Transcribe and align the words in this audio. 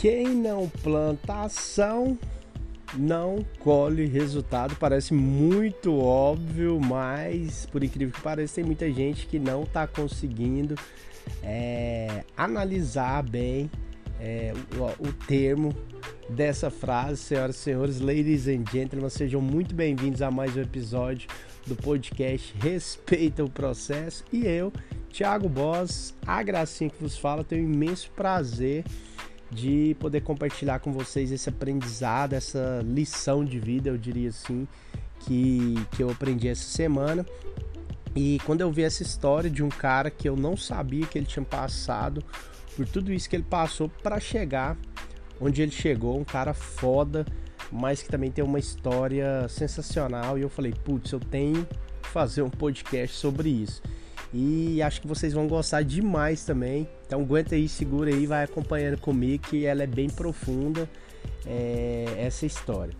Quem 0.00 0.28
não 0.28 0.68
planta 0.68 1.42
ação 1.42 2.16
não 2.96 3.44
colhe 3.58 4.06
resultado. 4.06 4.76
Parece 4.76 5.12
muito 5.12 5.98
óbvio, 5.98 6.78
mas 6.78 7.66
por 7.66 7.82
incrível 7.82 8.14
que 8.14 8.20
pareça, 8.20 8.54
tem 8.56 8.64
muita 8.64 8.88
gente 8.92 9.26
que 9.26 9.40
não 9.40 9.64
está 9.64 9.88
conseguindo 9.88 10.76
é, 11.42 12.22
analisar 12.36 13.24
bem 13.24 13.68
é, 14.20 14.54
o, 14.76 15.08
o, 15.08 15.12
termo 15.12 15.74
dessa 16.28 16.70
frase. 16.70 17.16
Senhoras 17.16 17.56
e 17.56 17.58
senhores, 17.58 18.00
ladies 18.00 18.46
and 18.46 18.64
gentlemen, 18.70 19.10
sejam 19.10 19.40
muito 19.40 19.74
bem-vindos 19.74 20.22
a 20.22 20.30
mais 20.30 20.56
um 20.56 20.60
episódio 20.60 21.28
do 21.66 21.74
podcast 21.74 22.54
Respeita 22.60 23.42
o 23.42 23.50
Processo. 23.50 24.22
E 24.32 24.46
eu, 24.46 24.72
Thiago 25.12 25.48
Boss, 25.48 26.14
a 26.24 26.40
gracinha 26.40 26.88
que 26.88 27.02
vos 27.02 27.18
fala, 27.18 27.42
tenho 27.42 27.66
um 27.66 27.72
imenso 27.72 28.08
prazer 28.12 28.84
de 29.50 29.96
poder 29.98 30.20
compartilhar 30.20 30.78
com 30.80 30.92
vocês 30.92 31.32
esse 31.32 31.48
aprendizado, 31.48 32.34
essa 32.34 32.82
lição 32.84 33.44
de 33.44 33.58
vida, 33.58 33.88
eu 33.88 33.96
diria 33.96 34.28
assim, 34.28 34.68
que, 35.20 35.74
que 35.92 36.02
eu 36.02 36.10
aprendi 36.10 36.48
essa 36.48 36.64
semana. 36.64 37.24
E 38.14 38.40
quando 38.44 38.60
eu 38.60 38.70
vi 38.70 38.82
essa 38.82 39.02
história 39.02 39.48
de 39.48 39.62
um 39.62 39.68
cara 39.68 40.10
que 40.10 40.28
eu 40.28 40.36
não 40.36 40.56
sabia 40.56 41.06
que 41.06 41.18
ele 41.18 41.26
tinha 41.26 41.44
passado 41.44 42.22
por 42.76 42.86
tudo 42.86 43.12
isso 43.12 43.28
que 43.28 43.36
ele 43.36 43.44
passou 43.44 43.88
para 43.88 44.20
chegar 44.20 44.76
onde 45.40 45.62
ele 45.62 45.70
chegou, 45.70 46.18
um 46.18 46.24
cara 46.24 46.52
foda, 46.52 47.24
mas 47.70 48.02
que 48.02 48.08
também 48.08 48.30
tem 48.30 48.44
uma 48.44 48.58
história 48.58 49.46
sensacional. 49.48 50.38
E 50.38 50.42
eu 50.42 50.48
falei, 50.48 50.72
putz, 50.84 51.12
eu 51.12 51.20
tenho 51.20 51.66
que 52.02 52.08
fazer 52.08 52.42
um 52.42 52.50
podcast 52.50 53.16
sobre 53.16 53.48
isso. 53.48 53.82
E 54.32 54.82
acho 54.82 55.00
que 55.00 55.06
vocês 55.06 55.32
vão 55.32 55.46
gostar 55.46 55.82
demais 55.82 56.44
também. 56.44 56.88
Então 57.08 57.22
aguenta 57.22 57.54
aí, 57.54 57.66
segura 57.66 58.10
aí, 58.10 58.26
vai 58.26 58.44
acompanhando 58.44 58.98
comigo 58.98 59.48
que 59.48 59.64
ela 59.64 59.82
é 59.82 59.86
bem 59.86 60.10
profunda 60.10 60.86
é, 61.46 62.04
essa 62.18 62.44
história. 62.44 62.92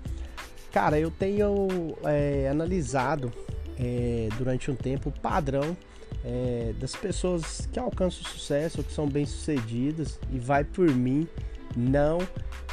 Cara, 0.73 0.99
eu 0.99 1.11
tenho 1.11 1.69
é, 2.05 2.49
analisado 2.49 3.31
é, 3.79 4.31
durante 4.39 4.71
um 4.71 4.75
tempo 4.75 5.11
o 5.11 5.13
padrão 5.13 5.77
é, 6.25 6.73
das 6.81 6.97
pessoas 6.97 7.69
que 7.71 7.79
alcançam 7.79 8.23
sucesso, 8.25 8.83
que 8.83 8.95
são 8.95 9.07
bem 9.07 9.27
sucedidas 9.27 10.19
e 10.33 10.39
vai 10.39 10.65
por 10.65 10.89
mim, 10.89 11.29
não 11.77 12.19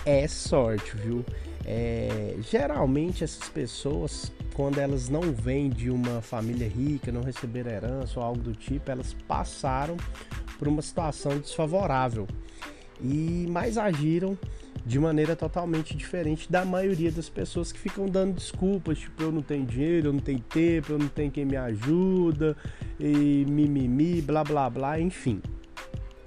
é 0.05 0.25
sorte, 0.29 0.95
viu? 0.95 1.25
É, 1.65 2.37
geralmente 2.49 3.25
essas 3.25 3.49
pessoas, 3.49 4.31
quando 4.55 4.79
elas 4.79 5.09
não 5.09 5.21
vêm 5.21 5.69
de 5.69 5.89
uma 5.89 6.21
família 6.21 6.67
rica, 6.67 7.11
não 7.11 7.21
receberam 7.21 7.71
herança 7.71 8.19
ou 8.19 8.25
algo 8.25 8.41
do 8.41 8.53
tipo, 8.53 8.89
elas 8.89 9.13
passaram 9.27 9.97
por 10.57 10.67
uma 10.67 10.81
situação 10.81 11.37
desfavorável 11.37 12.25
e 13.01 13.45
mais 13.49 13.77
agiram 13.77 14.37
de 14.85 14.97
maneira 14.97 15.35
totalmente 15.35 15.97
diferente 15.97 16.49
da 16.49 16.63
maioria 16.63 17.11
das 17.11 17.27
pessoas 17.27 17.71
que 17.71 17.79
ficam 17.79 18.05
dando 18.05 18.35
desculpas, 18.35 18.99
tipo, 18.99 19.23
eu 19.23 19.31
não 19.31 19.41
tenho 19.41 19.65
dinheiro, 19.65 20.09
eu 20.09 20.13
não 20.13 20.19
tenho 20.19 20.39
tempo, 20.39 20.93
eu 20.93 20.99
não 20.99 21.07
tenho 21.07 21.31
quem 21.31 21.43
me 21.43 21.57
ajuda, 21.57 22.55
e 22.99 23.45
mimimi, 23.49 24.21
blá 24.21 24.43
blá 24.43 24.69
blá, 24.69 24.99
enfim. 24.99 25.41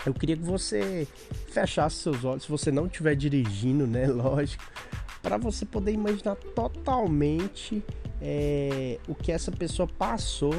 Eu 0.05 0.13
queria 0.13 0.37
que 0.37 0.43
você 0.43 1.07
fechasse 1.51 1.97
seus 1.97 2.25
olhos, 2.25 2.43
se 2.43 2.51
você 2.51 2.71
não 2.71 2.87
estiver 2.87 3.15
dirigindo, 3.15 3.87
né, 3.87 4.07
lógico, 4.11 4.65
para 5.23 5.39
você 5.39 5.65
poder 5.65 5.93
imaginar 5.93 6.35
totalmente 6.35 7.83
é, 8.21 8.99
o 9.07 9.15
que 9.15 9.33
essa 9.33 9.51
pessoa 9.51 9.87
passou 9.87 10.55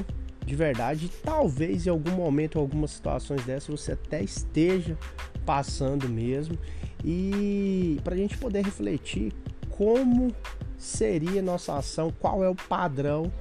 de 0.45 0.55
verdade. 0.55 1.11
talvez 1.23 1.85
em 1.85 1.89
algum 1.89 2.11
momento, 2.11 2.57
algumas 2.57 2.91
situações 2.91 3.43
dessas, 3.45 3.67
você 3.67 3.91
até 3.91 4.21
esteja 4.23 4.97
passando 5.45 6.09
mesmo. 6.09 6.57
E 7.03 7.99
para 8.03 8.15
a 8.15 8.17
gente 8.17 8.37
poder 8.37 8.65
refletir 8.65 9.31
como 9.69 10.33
seria 10.77 11.41
nossa 11.41 11.77
ação, 11.77 12.11
qual 12.19 12.43
é 12.43 12.49
o 12.49 12.55
padrão 12.55 13.31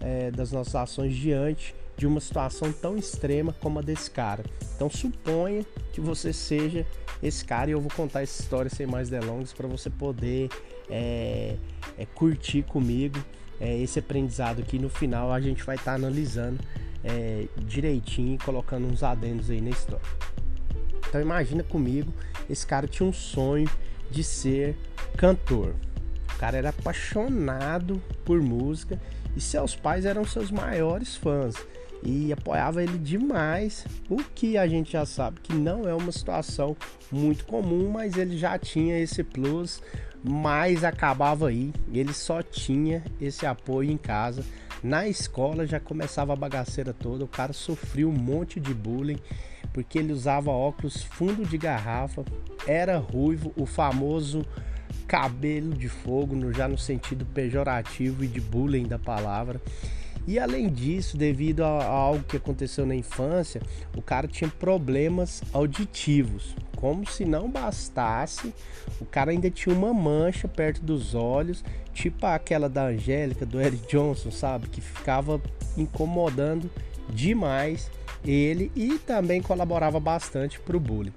é, 0.00 0.30
das 0.30 0.52
nossas 0.52 0.74
ações 0.74 1.14
diante 1.14 1.74
de 1.96 2.06
uma 2.06 2.20
situação 2.20 2.72
tão 2.72 2.96
extrema 2.96 3.54
como 3.60 3.78
a 3.78 3.82
desse 3.82 4.10
cara. 4.10 4.44
Então 4.74 4.88
suponha 4.88 5.64
que 5.92 6.00
você 6.00 6.32
seja 6.32 6.86
esse 7.22 7.44
cara 7.44 7.70
e 7.70 7.72
eu 7.72 7.80
vou 7.80 7.90
contar 7.94 8.22
essa 8.22 8.40
história 8.42 8.70
sem 8.70 8.86
mais 8.86 9.08
delongas 9.10 9.52
para 9.52 9.68
você 9.68 9.90
poder 9.90 10.48
é, 10.88 11.56
é, 11.98 12.06
curtir 12.06 12.62
comigo 12.62 13.18
é, 13.60 13.76
esse 13.78 13.98
aprendizado 13.98 14.60
aqui. 14.60 14.78
No 14.78 14.88
final 14.88 15.32
a 15.32 15.40
gente 15.40 15.62
vai 15.62 15.76
estar 15.76 15.92
tá 15.92 15.96
analisando 15.96 16.58
é, 17.04 17.46
direitinho, 17.58 18.38
colocando 18.44 18.86
uns 18.86 19.02
adendos 19.02 19.50
aí 19.50 19.60
na 19.60 19.70
história. 19.70 20.04
Então 21.08 21.20
imagina 21.20 21.62
comigo, 21.62 22.12
esse 22.48 22.66
cara 22.66 22.86
tinha 22.86 23.08
um 23.08 23.12
sonho 23.12 23.68
de 24.10 24.24
ser 24.24 24.76
cantor. 25.16 25.74
O 26.34 26.38
cara 26.38 26.56
era 26.56 26.70
apaixonado 26.70 28.02
por 28.24 28.40
música 28.40 28.98
e 29.36 29.40
seus 29.40 29.76
pais 29.76 30.04
eram 30.04 30.24
seus 30.24 30.50
maiores 30.50 31.16
fãs 31.16 31.54
e 32.02 32.32
apoiava 32.32 32.82
ele 32.82 32.98
demais, 32.98 33.84
o 34.08 34.16
que 34.16 34.56
a 34.56 34.66
gente 34.66 34.92
já 34.92 35.04
sabe 35.04 35.40
que 35.40 35.52
não 35.52 35.86
é 35.88 35.94
uma 35.94 36.12
situação 36.12 36.76
muito 37.10 37.44
comum, 37.44 37.90
mas 37.90 38.16
ele 38.16 38.38
já 38.38 38.58
tinha 38.58 38.98
esse 38.98 39.22
plus, 39.22 39.82
mas 40.22 40.84
acabava 40.84 41.48
aí, 41.48 41.72
ele 41.92 42.12
só 42.12 42.42
tinha 42.42 43.02
esse 43.20 43.46
apoio 43.46 43.90
em 43.90 43.96
casa. 43.96 44.44
Na 44.82 45.06
escola 45.08 45.66
já 45.66 45.78
começava 45.78 46.32
a 46.32 46.36
bagaceira 46.36 46.92
toda, 46.92 47.24
o 47.24 47.28
cara 47.28 47.52
sofreu 47.52 48.08
um 48.08 48.16
monte 48.16 48.58
de 48.58 48.72
bullying 48.72 49.20
porque 49.72 49.98
ele 49.98 50.12
usava 50.12 50.50
óculos 50.50 51.02
fundo 51.02 51.44
de 51.44 51.56
garrafa, 51.56 52.24
era 52.66 52.98
ruivo, 52.98 53.52
o 53.56 53.66
famoso 53.66 54.44
cabelo 55.06 55.74
de 55.74 55.88
fogo, 55.88 56.52
já 56.52 56.68
no 56.68 56.78
sentido 56.78 57.24
pejorativo 57.26 58.24
e 58.24 58.26
de 58.28 58.40
bullying 58.40 58.86
da 58.86 58.98
palavra. 58.98 59.60
E 60.26 60.38
além 60.38 60.68
disso, 60.68 61.16
devido 61.16 61.64
a, 61.64 61.84
algo 61.84 62.22
que 62.24 62.36
aconteceu 62.36 62.86
na 62.86 62.94
infância, 62.94 63.60
o 63.96 64.02
cara 64.02 64.28
tinha 64.28 64.50
problemas 64.50 65.42
auditivos. 65.52 66.54
Como 66.80 67.06
se 67.06 67.24
não 67.24 67.50
bastasse, 67.50 68.54
o 69.00 69.04
cara 69.04 69.30
ainda 69.30 69.50
tinha 69.50 69.74
uma 69.74 69.92
mancha 69.92 70.48
perto 70.48 70.82
dos 70.82 71.14
olhos, 71.14 71.62
tipo 71.92 72.24
aquela 72.26 72.68
da 72.68 72.86
Angélica, 72.86 73.44
do 73.44 73.60
Eric 73.60 73.86
Johnson, 73.86 74.30
sabe? 74.30 74.68
Que 74.68 74.80
ficava 74.80 75.40
incomodando 75.76 76.70
demais 77.08 77.90
ele 78.24 78.70
e 78.74 78.98
também 78.98 79.40
colaborava 79.40 79.98
bastante 79.98 80.60
para 80.60 80.76
o 80.76 80.80
bullying. 80.80 81.12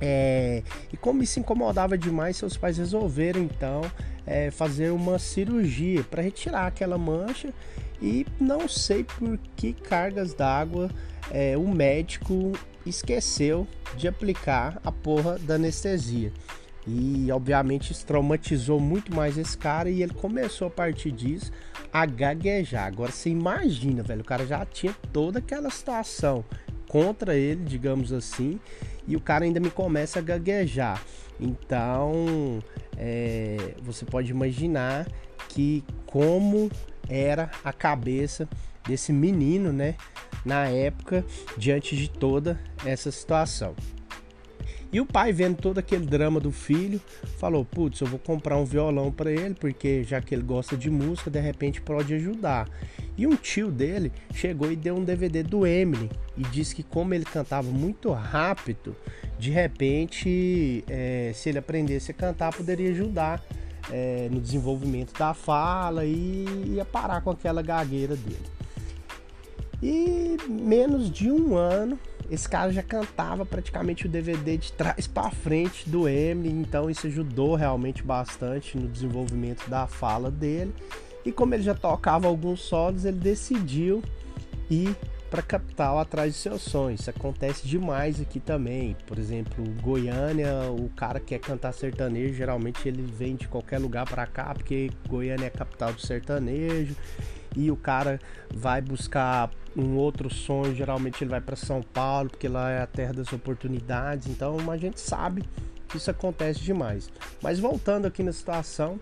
É, 0.00 0.62
e 0.92 0.96
como 0.96 1.22
isso 1.22 1.40
incomodava 1.40 1.98
demais, 1.98 2.36
seus 2.36 2.56
pais 2.56 2.78
resolveram 2.78 3.42
então 3.42 3.82
é, 4.24 4.50
fazer 4.50 4.90
uma 4.90 5.18
cirurgia 5.18 6.04
para 6.04 6.22
retirar 6.22 6.66
aquela 6.66 6.96
mancha 6.96 7.52
e 8.00 8.24
não 8.38 8.68
sei 8.68 9.02
por 9.02 9.38
que 9.56 9.72
cargas 9.72 10.34
d'água 10.34 10.88
é, 11.32 11.56
o 11.58 11.66
médico 11.66 12.52
esqueceu 12.88 13.66
de 13.96 14.08
aplicar 14.08 14.80
a 14.84 14.90
porra 14.90 15.38
da 15.38 15.54
anestesia. 15.54 16.32
E 16.86 17.30
obviamente 17.30 17.92
isso 17.92 18.06
traumatizou 18.06 18.80
muito 18.80 19.14
mais 19.14 19.36
esse 19.36 19.56
cara 19.56 19.90
e 19.90 20.02
ele 20.02 20.14
começou 20.14 20.68
a 20.68 20.70
partir 20.70 21.12
disso 21.12 21.52
a 21.92 22.06
gaguejar. 22.06 22.86
Agora 22.86 23.12
você 23.12 23.28
imagina, 23.28 24.02
velho, 24.02 24.22
o 24.22 24.24
cara 24.24 24.46
já 24.46 24.64
tinha 24.64 24.94
toda 25.12 25.38
aquela 25.38 25.70
situação 25.70 26.44
contra 26.88 27.34
ele, 27.34 27.62
digamos 27.64 28.12
assim, 28.12 28.58
e 29.06 29.16
o 29.16 29.20
cara 29.20 29.44
ainda 29.44 29.60
me 29.60 29.70
começa 29.70 30.18
a 30.18 30.22
gaguejar. 30.22 31.02
Então, 31.38 32.58
é, 32.96 33.74
você 33.82 34.04
pode 34.04 34.30
imaginar 34.30 35.06
que 35.48 35.84
como 36.06 36.70
era 37.08 37.50
a 37.62 37.72
cabeça 37.72 38.48
desse 38.88 39.12
menino, 39.12 39.72
né, 39.72 39.94
na 40.44 40.66
época, 40.66 41.24
diante 41.56 41.94
de 41.94 42.08
toda 42.08 42.58
essa 42.84 43.12
situação. 43.12 43.76
E 44.90 45.02
o 45.02 45.06
pai, 45.06 45.34
vendo 45.34 45.56
todo 45.56 45.76
aquele 45.76 46.06
drama 46.06 46.40
do 46.40 46.50
filho, 46.50 46.98
falou: 47.36 47.62
Putz, 47.62 48.00
eu 48.00 48.06
vou 48.06 48.18
comprar 48.18 48.56
um 48.56 48.64
violão 48.64 49.12
para 49.12 49.30
ele, 49.30 49.54
porque 49.54 50.02
já 50.02 50.18
que 50.18 50.34
ele 50.34 50.42
gosta 50.42 50.78
de 50.78 50.88
música, 50.88 51.30
de 51.30 51.38
repente 51.38 51.82
pode 51.82 52.14
ajudar. 52.14 52.66
E 53.14 53.26
um 53.26 53.36
tio 53.36 53.70
dele 53.70 54.10
chegou 54.32 54.72
e 54.72 54.76
deu 54.76 54.96
um 54.96 55.04
DVD 55.04 55.42
do 55.42 55.66
Emily 55.66 56.08
e 56.38 56.42
disse 56.44 56.74
que, 56.74 56.82
como 56.82 57.12
ele 57.12 57.26
cantava 57.26 57.70
muito 57.70 58.10
rápido, 58.12 58.96
de 59.38 59.50
repente, 59.50 60.82
é, 60.88 61.32
se 61.34 61.50
ele 61.50 61.58
aprendesse 61.58 62.10
a 62.10 62.14
cantar, 62.14 62.54
poderia 62.54 62.90
ajudar 62.90 63.44
é, 63.90 64.28
no 64.30 64.40
desenvolvimento 64.40 65.12
da 65.18 65.34
fala 65.34 66.06
e 66.06 66.46
ia 66.74 66.84
parar 66.84 67.20
com 67.20 67.30
aquela 67.30 67.60
gagueira 67.60 68.16
dele. 68.16 68.57
E 69.82 70.36
menos 70.48 71.10
de 71.10 71.30
um 71.30 71.56
ano 71.56 71.98
esse 72.30 72.46
cara 72.46 72.70
já 72.70 72.82
cantava 72.82 73.46
praticamente 73.46 74.04
o 74.04 74.08
DVD 74.08 74.58
de 74.58 74.72
trás 74.72 75.06
para 75.06 75.30
frente 75.30 75.88
do 75.88 76.06
Emily, 76.06 76.50
então 76.50 76.90
isso 76.90 77.06
ajudou 77.06 77.54
realmente 77.54 78.02
bastante 78.02 78.76
no 78.76 78.86
desenvolvimento 78.86 79.68
da 79.68 79.86
fala 79.86 80.30
dele. 80.30 80.74
E 81.24 81.32
como 81.32 81.54
ele 81.54 81.62
já 81.62 81.74
tocava 81.74 82.26
alguns 82.26 82.60
solos, 82.60 83.06
ele 83.06 83.18
decidiu 83.18 84.02
ir 84.70 84.94
para 85.30 85.42
capital 85.42 85.98
atrás 85.98 86.34
de 86.34 86.38
seus 86.38 86.62
sonhos. 86.62 87.00
Isso 87.00 87.10
acontece 87.10 87.66
demais 87.66 88.20
aqui 88.20 88.40
também. 88.40 88.96
Por 89.06 89.18
exemplo, 89.18 89.64
Goiânia, 89.82 90.70
o 90.70 90.88
cara 90.90 91.20
que 91.20 91.26
quer 91.26 91.38
cantar 91.38 91.72
sertanejo, 91.72 92.34
geralmente 92.34 92.86
ele 92.86 93.02
vem 93.02 93.36
de 93.36 93.48
qualquer 93.48 93.78
lugar 93.78 94.06
para 94.06 94.26
cá, 94.26 94.54
porque 94.54 94.90
Goiânia 95.08 95.44
é 95.44 95.48
a 95.48 95.50
capital 95.50 95.92
do 95.92 96.00
sertanejo. 96.00 96.94
E 97.56 97.70
o 97.70 97.76
cara 97.76 98.18
vai 98.54 98.80
buscar 98.80 99.50
um 99.76 99.96
outro 99.96 100.32
sonho, 100.32 100.74
geralmente 100.74 101.22
ele 101.22 101.30
vai 101.30 101.40
para 101.40 101.56
São 101.56 101.82
Paulo, 101.82 102.30
porque 102.30 102.48
lá 102.48 102.70
é 102.70 102.82
a 102.82 102.86
terra 102.86 103.12
das 103.12 103.32
oportunidades. 103.32 104.26
Então 104.26 104.70
a 104.70 104.76
gente 104.76 105.00
sabe 105.00 105.44
que 105.88 105.96
isso 105.96 106.10
acontece 106.10 106.60
demais. 106.60 107.10
Mas 107.42 107.58
voltando 107.58 108.06
aqui 108.06 108.22
na 108.22 108.32
situação, 108.32 108.98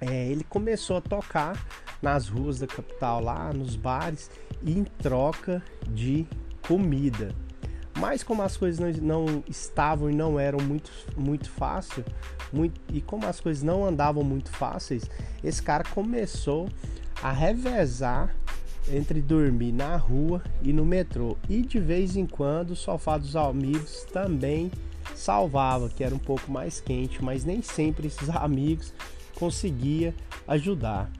é, 0.00 0.28
ele 0.28 0.44
começou 0.44 0.96
a 0.96 1.00
tocar 1.00 1.62
nas 2.00 2.28
ruas 2.28 2.58
da 2.58 2.66
capital 2.66 3.22
lá, 3.22 3.52
nos 3.52 3.76
bares, 3.76 4.30
e 4.62 4.72
em 4.72 4.84
troca 4.84 5.62
de 5.88 6.26
comida. 6.66 7.34
Mas 7.98 8.22
como 8.22 8.42
as 8.42 8.56
coisas 8.56 8.98
não, 8.98 9.26
não 9.26 9.44
estavam 9.46 10.10
e 10.10 10.14
não 10.14 10.40
eram 10.40 10.58
muito, 10.58 10.90
muito 11.16 11.50
fácil, 11.50 12.04
muito, 12.52 12.80
e 12.92 13.00
como 13.00 13.26
as 13.26 13.40
coisas 13.40 13.62
não 13.62 13.84
andavam 13.84 14.24
muito 14.24 14.50
fáceis, 14.50 15.08
esse 15.44 15.62
cara 15.62 15.84
começou 15.84 16.68
a 17.22 17.30
revezar 17.30 18.34
entre 18.88 19.20
dormir 19.20 19.72
na 19.72 19.96
rua 19.96 20.42
e 20.62 20.72
no 20.72 20.84
metrô. 20.84 21.36
E 21.48 21.62
de 21.62 21.78
vez 21.78 22.16
em 22.16 22.26
quando 22.26 22.70
o 22.70 22.76
sofá 22.76 23.18
dos 23.18 23.36
amigos 23.36 24.04
também 24.12 24.70
salvava, 25.14 25.88
que 25.88 26.02
era 26.02 26.14
um 26.14 26.18
pouco 26.18 26.50
mais 26.50 26.80
quente, 26.80 27.22
mas 27.22 27.44
nem 27.44 27.62
sempre 27.62 28.06
esses 28.06 28.28
amigos 28.30 28.92
conseguia 29.34 30.14
ajudar. 30.48 31.10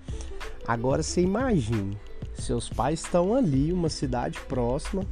Agora 0.66 1.02
você 1.02 1.22
imagine, 1.22 1.96
seus 2.34 2.68
pais 2.68 3.00
estão 3.00 3.34
ali, 3.34 3.72
uma 3.72 3.88
cidade 3.88 4.38
próxima, 4.42 5.04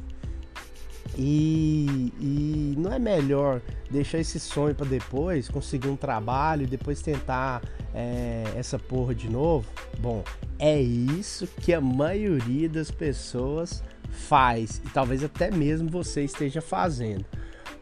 e, 1.17 2.13
e, 2.19 2.75
não 2.77 2.93
é 2.93 2.99
melhor 2.99 3.61
deixar 3.89 4.19
esse 4.19 4.39
sonho 4.39 4.75
para 4.75 4.85
depois, 4.85 5.49
conseguir 5.49 5.87
um 5.87 5.95
trabalho 5.95 6.63
e 6.63 6.67
depois 6.67 7.01
tentar 7.01 7.61
é, 7.93 8.43
essa 8.55 8.77
porra 8.77 9.15
de 9.15 9.29
novo? 9.29 9.67
Bom, 9.99 10.23
é 10.57 10.79
isso 10.79 11.47
que 11.61 11.73
a 11.73 11.81
maioria 11.81 12.69
das 12.69 12.91
pessoas 12.91 13.83
faz 14.11 14.81
e 14.85 14.89
talvez 14.89 15.23
até 15.23 15.51
mesmo 15.51 15.89
você 15.89 16.23
esteja 16.23 16.61
fazendo, 16.61 17.25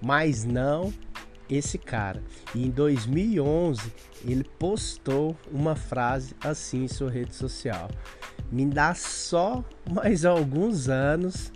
mas 0.01 0.43
não 0.43 0.93
esse 1.49 1.77
cara. 1.77 2.21
E 2.53 2.65
em 2.65 2.69
2011 2.69 3.93
ele 4.25 4.43
postou 4.43 5.35
uma 5.51 5.75
frase 5.75 6.35
assim 6.43 6.83
em 6.83 6.87
sua 6.87 7.09
rede 7.09 7.35
social: 7.35 7.89
Me 8.51 8.65
dá 8.65 8.93
só 8.93 9.63
mais 9.89 10.25
alguns 10.25 10.89
anos 10.89 11.51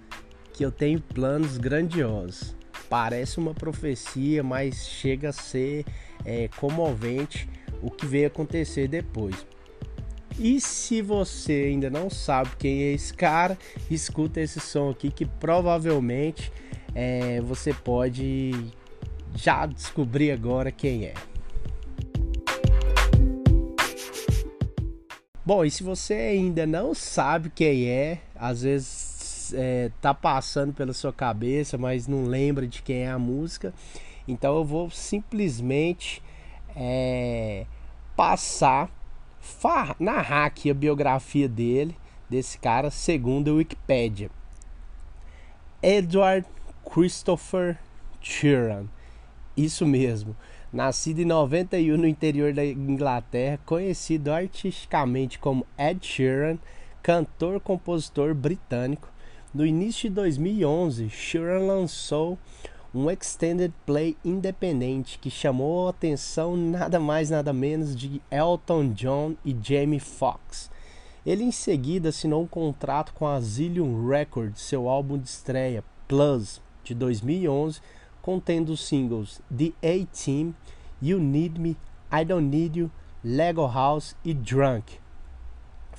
que 0.62 0.66
eu 0.66 0.72
tenho 0.72 1.02
planos 1.02 1.58
grandiosos. 1.58 2.56
Parece 2.88 3.40
uma 3.40 3.52
profecia, 3.52 4.44
mas 4.44 4.86
chega 4.86 5.30
a 5.30 5.34
ser 5.34 5.84
é, 6.24 6.50
comovente 6.50 7.50
o 7.82 7.90
que 7.90 8.06
veio 8.06 8.28
acontecer 8.28 8.88
depois. 8.88 9.44
E 10.38 10.62
se 10.62 11.02
você 11.02 11.70
ainda 11.72 11.90
não 11.90 12.12
sabe 12.12 12.52
quem 12.60 12.84
é 12.84 12.94
esse 12.94 13.12
cara, 13.12 13.58
escuta 13.90 14.40
esse 14.40 14.60
som 14.60 14.92
aqui 14.92 15.10
que 15.10 15.26
provavelmente 15.26 16.54
é, 16.94 17.42
você 17.42 17.74
pode 17.74 18.52
já 19.34 19.66
descobrir 19.66 20.30
agora 20.30 20.72
quem 20.72 21.06
é. 21.06 21.16
Bom, 25.44 25.66
e 25.66 25.72
se 25.72 25.82
você 25.82 26.14
ainda 26.14 26.68
não 26.68 26.94
sabe 26.94 27.50
quem 27.50 27.90
é, 27.90 28.20
às 28.36 28.62
vezes 28.62 29.11
é, 29.54 29.92
tá 30.02 30.14
passando 30.14 30.74
pela 30.74 30.94
sua 30.94 31.14
cabeça, 31.14 31.78
mas 31.78 32.08
não 32.08 32.26
lembra 32.26 32.68
de 32.68 32.82
quem 32.82 33.04
é 33.04 33.12
a 33.12 33.20
música, 33.20 33.74
então 34.28 34.56
eu 34.56 34.64
vou 34.64 34.90
simplesmente 34.90 36.22
é, 36.76 37.66
passar, 38.16 38.90
narrar 40.00 40.46
aqui 40.46 40.70
a 40.70 40.74
biografia 40.74 41.48
dele, 41.48 41.96
desse 42.30 42.58
cara, 42.58 42.90
segundo 42.90 43.52
a 43.52 43.54
Wikipedia. 43.56 44.30
Edward 45.82 46.48
Christopher 46.84 47.78
Sheeran 48.22 48.86
isso 49.56 49.86
mesmo. 49.86 50.36
Nascido 50.72 51.20
em 51.20 51.26
91 51.26 51.98
no 51.98 52.08
interior 52.08 52.54
da 52.54 52.66
Inglaterra, 52.66 53.60
conhecido 53.66 54.32
artisticamente 54.32 55.38
como 55.38 55.66
Ed 55.78 56.06
Sheeran, 56.06 56.58
cantor-compositor 57.04 58.34
britânico, 58.34 59.10
no 59.54 59.66
início 59.66 60.08
de 60.08 60.16
2011, 60.16 61.10
Sheeran 61.10 61.66
lançou 61.66 62.38
um 62.96 63.12
extended 63.12 63.74
play 63.86 64.16
independente 64.24 65.20
que 65.20 65.30
chamou 65.30 65.88
a 65.88 65.90
atenção 65.90 66.56
nada 66.56 67.00
mais 67.00 67.30
nada 67.30 67.52
menos 67.52 67.94
de 67.94 68.22
Elton 68.32 68.94
John 68.94 69.36
e 69.44 69.56
Jamie 69.62 70.00
Foxx. 70.00 70.72
Ele 71.26 71.44
em 71.44 71.52
seguida 71.52 72.10
assinou 72.10 72.44
um 72.44 72.48
contrato 72.48 73.14
com 73.14 73.28
a 73.28 73.40
Zillion 73.42 74.08
Records, 74.08 74.62
seu 74.62 74.88
álbum 74.88 75.18
de 75.18 75.28
estreia 75.28 75.84
Plus 76.08 76.62
de 76.84 76.96
2011 76.96 77.82
contendo 78.22 78.70
os 78.70 78.88
singles 78.88 79.42
The 79.50 79.74
A-Team, 79.82 80.54
You 81.02 81.20
Need 81.20 81.60
Me, 81.60 81.78
I 82.12 82.24
Don't 82.24 82.48
Need 82.48 82.80
You, 82.80 82.92
Lego 83.22 83.68
House 83.68 84.16
e 84.24 84.34
Drunk. 84.34 85.01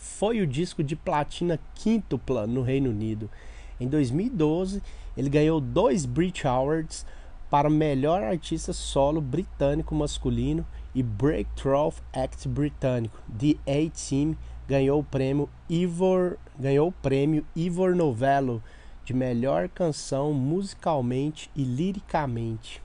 Foi 0.02 0.40
o 0.40 0.46
disco 0.48 0.82
de 0.82 0.96
platina 0.96 1.60
quíntupla 1.76 2.44
no 2.44 2.60
Reino 2.60 2.90
Unido. 2.90 3.30
Em 3.78 3.86
2012, 3.86 4.82
ele 5.16 5.30
ganhou 5.30 5.60
dois 5.60 6.04
Brit 6.04 6.44
Awards 6.44 7.06
para 7.48 7.70
melhor 7.70 8.20
artista 8.20 8.72
solo 8.72 9.20
britânico 9.20 9.94
masculino 9.94 10.66
e 10.92 11.04
Breakthrough 11.04 11.94
Act 12.12 12.48
britânico. 12.48 13.16
The 13.38 13.54
A-Team 13.64 14.36
ganhou 14.66 14.98
o 14.98 15.04
prêmio 15.04 15.48
Ivor, 15.70 16.36
ganhou 16.58 16.88
o 16.88 16.92
prêmio 16.92 17.46
Ivor 17.54 17.94
Novello 17.94 18.60
de 19.04 19.14
melhor 19.14 19.68
canção 19.68 20.32
musicalmente 20.32 21.48
e 21.54 21.62
liricamente. 21.62 22.82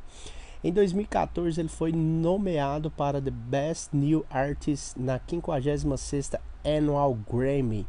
Em 0.63 0.71
2014, 0.71 1.61
ele 1.61 1.69
foi 1.69 1.91
nomeado 1.91 2.89
para 2.89 3.21
The 3.21 3.29
Best 3.29 3.95
New 3.95 4.25
Artist 4.29 4.99
na 4.99 5.19
56ª 5.19 6.39
Annual 6.65 7.15
Grammy. 7.29 7.85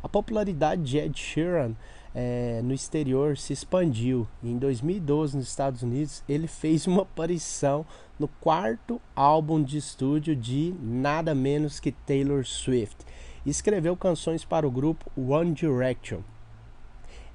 A 0.00 0.08
popularidade 0.08 0.82
de 0.82 0.98
Ed 0.98 1.18
Sheeran 1.18 1.74
é, 2.14 2.60
no 2.62 2.72
exterior 2.72 3.36
se 3.36 3.52
expandiu. 3.52 4.28
Em 4.42 4.56
2012, 4.56 5.36
nos 5.36 5.48
Estados 5.48 5.82
Unidos, 5.82 6.22
ele 6.28 6.46
fez 6.46 6.86
uma 6.86 7.02
aparição 7.02 7.84
no 8.16 8.28
quarto 8.28 9.00
álbum 9.16 9.60
de 9.60 9.76
estúdio 9.76 10.36
de 10.36 10.72
nada 10.80 11.34
menos 11.34 11.80
que 11.80 11.90
Taylor 11.90 12.44
Swift. 12.44 12.96
Escreveu 13.44 13.96
canções 13.96 14.44
para 14.44 14.66
o 14.66 14.70
grupo 14.70 15.10
One 15.20 15.52
Direction. 15.52 16.20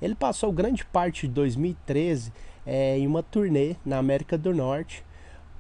Ele 0.01 0.15
passou 0.15 0.53
grande 0.53 0.85
parte 0.85 1.27
de 1.27 1.33
2013 1.33 2.31
é, 2.65 2.97
em 2.97 3.07
uma 3.07 3.23
turnê 3.23 3.75
na 3.85 3.97
América 3.97 4.37
do 4.37 4.53
Norte, 4.53 5.03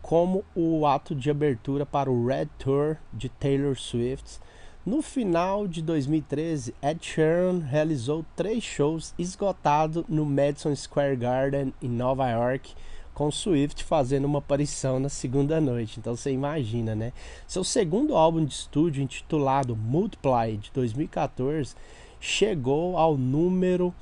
como 0.01 0.43
o 0.55 0.85
ato 0.85 1.13
de 1.13 1.29
abertura 1.29 1.85
para 1.85 2.09
o 2.09 2.25
Red 2.25 2.47
Tour 2.57 2.97
de 3.13 3.29
Taylor 3.29 3.77
Swift. 3.77 4.39
No 4.85 5.01
final 5.01 5.67
de 5.67 5.81
2013, 5.81 6.73
Ed 6.81 7.05
Sheeran 7.05 7.59
realizou 7.59 8.25
três 8.35 8.63
shows 8.63 9.13
esgotados 9.19 10.03
no 10.07 10.25
Madison 10.25 10.75
Square 10.75 11.15
Garden 11.17 11.73
em 11.81 11.89
Nova 11.89 12.29
York, 12.29 12.73
com 13.13 13.29
Swift 13.29 13.83
fazendo 13.83 14.25
uma 14.25 14.39
aparição 14.39 14.99
na 14.99 15.09
segunda 15.09 15.59
noite. 15.59 15.99
Então 15.99 16.15
você 16.15 16.31
imagina, 16.31 16.95
né? 16.95 17.11
Seu 17.45 17.63
segundo 17.63 18.15
álbum 18.15 18.45
de 18.45 18.53
estúdio, 18.53 19.03
intitulado 19.03 19.75
Multiply, 19.75 20.57
de 20.57 20.71
2014, 20.71 21.75
chegou 22.19 22.97
ao 22.97 23.17
número 23.17 23.93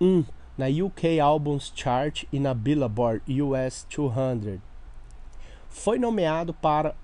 1 0.00 0.24
na 0.56 0.66
UK 0.66 1.18
Albums 1.20 1.72
Chart 1.74 2.24
e 2.32 2.38
na 2.38 2.54
Billboard 2.54 3.22
US 3.42 3.86
200. 3.88 4.60
Foi 5.68 5.98
nomeado 5.98 6.52
para 6.52 6.94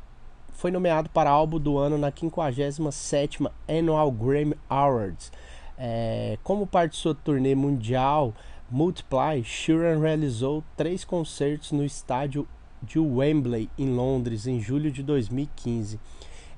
foi 0.53 0.73
nomeado 0.73 1.09
para 1.11 1.31
álbum 1.31 1.61
do 1.61 1.79
ano 1.79 1.97
na 1.97 2.11
57ª 2.11 3.51
Annual 3.69 4.11
Grammy 4.11 4.57
Awards. 4.69 5.31
É, 5.79 6.37
como 6.43 6.67
parte 6.67 6.93
de 6.93 6.99
sua 6.99 7.15
turnê 7.15 7.55
mundial 7.55 8.35
Multiply, 8.71 9.43
Sheeran 9.45 10.01
realizou 10.01 10.63
três 10.77 11.03
concertos 11.05 11.73
no 11.73 11.85
estádio 11.85 12.47
de 12.83 12.99
Wembley, 12.99 13.71
em 13.79 13.89
Londres, 13.89 14.47
em 14.47 14.61
julho 14.61 14.91
de 14.91 15.03
2015. 15.03 15.99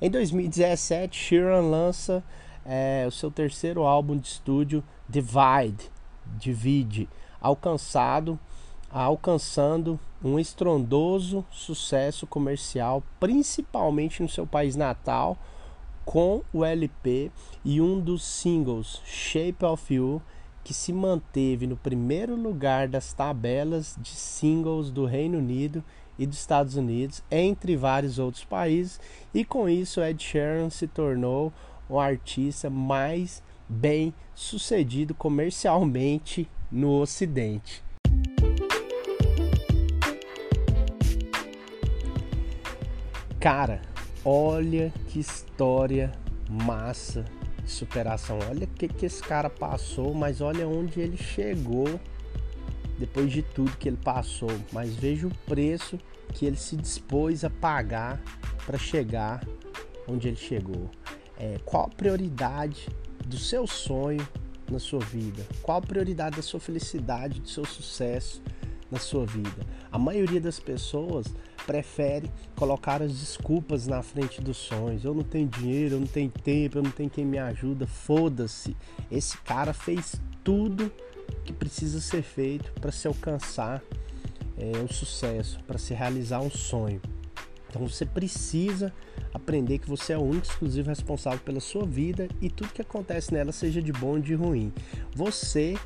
Em 0.00 0.10
2017, 0.10 1.16
Sheeran 1.16 1.60
lança 1.60 2.24
é, 2.64 3.04
o 3.06 3.10
seu 3.12 3.30
terceiro 3.30 3.82
álbum 3.82 4.16
de 4.16 4.26
estúdio, 4.26 4.82
Divide, 5.08 5.90
divide, 6.38 7.08
alcançado, 7.40 8.38
alcançando 8.90 9.98
um 10.22 10.38
estrondoso 10.38 11.44
sucesso 11.50 12.26
comercial, 12.26 13.02
principalmente 13.18 14.22
no 14.22 14.28
seu 14.28 14.46
país 14.46 14.76
natal, 14.76 15.38
com 16.04 16.42
o 16.52 16.64
LP 16.64 17.30
e 17.64 17.80
um 17.80 18.00
dos 18.00 18.24
singles, 18.24 19.00
Shape 19.04 19.64
of 19.64 19.94
You, 19.94 20.20
que 20.64 20.74
se 20.74 20.92
manteve 20.92 21.66
no 21.66 21.76
primeiro 21.76 22.34
lugar 22.34 22.88
das 22.88 23.12
tabelas 23.12 23.96
de 23.98 24.10
singles 24.10 24.90
do 24.90 25.04
Reino 25.06 25.38
Unido 25.38 25.82
e 26.18 26.26
dos 26.26 26.38
Estados 26.38 26.76
Unidos, 26.76 27.22
entre 27.30 27.76
vários 27.76 28.18
outros 28.18 28.44
países, 28.44 29.00
e 29.32 29.44
com 29.44 29.68
isso 29.68 30.02
Ed 30.02 30.22
Sheeran 30.22 30.68
se 30.68 30.86
tornou 30.86 31.52
o 31.88 31.98
artista 31.98 32.68
mais 32.68 33.42
bem 33.70 34.12
sucedido 34.34 35.14
comercialmente 35.14 36.48
no 36.70 37.00
Ocidente. 37.00 37.84
Cara, 43.38 43.80
olha 44.24 44.92
que 45.08 45.20
história 45.20 46.12
massa 46.48 47.24
de 47.64 47.70
superação. 47.70 48.38
Olha 48.50 48.64
o 48.64 48.68
que, 48.68 48.88
que 48.88 49.06
esse 49.06 49.22
cara 49.22 49.48
passou, 49.48 50.12
mas 50.12 50.40
olha 50.40 50.66
onde 50.66 51.00
ele 51.00 51.16
chegou 51.16 51.88
depois 52.98 53.32
de 53.32 53.40
tudo 53.40 53.76
que 53.78 53.88
ele 53.88 53.96
passou. 53.96 54.50
Mas 54.72 54.94
veja 54.94 55.26
o 55.26 55.34
preço 55.46 55.98
que 56.34 56.44
ele 56.44 56.56
se 56.56 56.76
dispôs 56.76 57.44
a 57.44 57.50
pagar 57.50 58.20
para 58.66 58.76
chegar 58.76 59.42
onde 60.06 60.28
ele 60.28 60.36
chegou. 60.36 60.90
É, 61.38 61.56
qual 61.64 61.84
a 61.84 61.88
prioridade 61.88 62.88
do 63.26 63.38
seu 63.38 63.66
sonho 63.66 64.26
na 64.70 64.78
sua 64.78 65.00
vida? 65.00 65.46
Qual 65.62 65.78
a 65.78 65.82
prioridade 65.82 66.36
da 66.36 66.42
sua 66.42 66.60
felicidade, 66.60 67.40
do 67.40 67.48
seu 67.48 67.64
sucesso 67.64 68.42
na 68.90 68.98
sua 68.98 69.26
vida? 69.26 69.66
A 69.90 69.98
maioria 69.98 70.40
das 70.40 70.60
pessoas 70.60 71.26
prefere 71.66 72.30
colocar 72.56 73.02
as 73.02 73.12
desculpas 73.12 73.86
na 73.86 74.02
frente 74.02 74.40
dos 74.40 74.56
sonhos. 74.56 75.04
Eu 75.04 75.14
não 75.14 75.22
tenho 75.22 75.48
dinheiro, 75.48 75.96
eu 75.96 76.00
não 76.00 76.06
tenho 76.06 76.30
tempo, 76.30 76.78
eu 76.78 76.82
não 76.82 76.90
tenho 76.90 77.10
quem 77.10 77.24
me 77.24 77.38
ajuda. 77.38 77.86
Foda-se. 77.86 78.76
Esse 79.10 79.36
cara 79.38 79.72
fez 79.72 80.20
tudo 80.42 80.92
que 81.44 81.52
precisa 81.52 82.00
ser 82.00 82.22
feito 82.22 82.72
para 82.80 82.90
se 82.90 83.06
alcançar 83.06 83.82
é, 84.58 84.72
o 84.78 84.92
sucesso, 84.92 85.58
para 85.66 85.78
se 85.78 85.94
realizar 85.94 86.40
um 86.40 86.50
sonho. 86.50 87.00
Então 87.68 87.86
você 87.86 88.04
precisa 88.04 88.92
aprender 89.32 89.78
que 89.78 89.88
você 89.88 90.12
é 90.12 90.18
o 90.18 90.22
único 90.22 90.46
exclusivo 90.46 90.88
responsável 90.88 91.40
pela 91.40 91.60
sua 91.60 91.86
vida 91.86 92.28
e 92.40 92.50
tudo 92.50 92.72
que 92.72 92.82
acontece 92.82 93.32
nela, 93.32 93.52
seja 93.52 93.80
de 93.80 93.92
bom 93.92 94.12
ou 94.12 94.18
de 94.20 94.34
ruim. 94.34 94.72
Você 95.14 95.76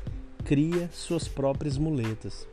cria 0.43 0.89
suas 0.91 1.27
próprias 1.27 1.77
muletas. 1.77 2.47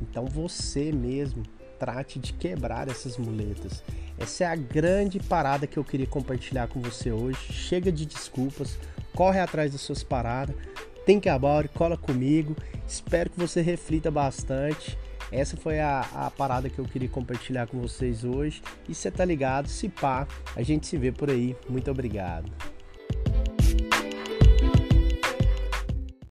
Então 0.00 0.26
você 0.26 0.92
mesmo 0.92 1.42
trate 1.78 2.18
de 2.18 2.32
quebrar 2.32 2.88
essas 2.88 3.16
muletas. 3.16 3.82
Essa 4.18 4.44
é 4.44 4.46
a 4.46 4.56
grande 4.56 5.20
parada 5.20 5.66
que 5.66 5.76
eu 5.76 5.84
queria 5.84 6.06
compartilhar 6.06 6.68
com 6.68 6.80
você 6.80 7.12
hoje. 7.12 7.52
Chega 7.52 7.92
de 7.92 8.06
desculpas, 8.06 8.78
corre 9.14 9.38
atrás 9.40 9.72
das 9.72 9.82
suas 9.82 10.02
paradas, 10.02 10.56
tem 11.04 11.20
que 11.20 11.28
about, 11.28 11.68
cola 11.70 11.96
comigo. 11.96 12.56
Espero 12.86 13.30
que 13.30 13.38
você 13.38 13.60
reflita 13.60 14.10
bastante. 14.10 14.98
Essa 15.30 15.56
foi 15.56 15.80
a, 15.80 16.00
a 16.14 16.30
parada 16.30 16.70
que 16.70 16.78
eu 16.78 16.84
queria 16.84 17.08
compartilhar 17.08 17.66
com 17.66 17.80
vocês 17.80 18.24
hoje. 18.24 18.62
E 18.88 18.94
você 18.94 19.10
tá 19.10 19.24
ligado? 19.24 19.68
Se 19.68 19.88
pá, 19.88 20.26
a 20.54 20.62
gente 20.62 20.86
se 20.86 20.96
vê 20.96 21.10
por 21.10 21.30
aí. 21.30 21.56
Muito 21.68 21.90
obrigado. 21.90 22.50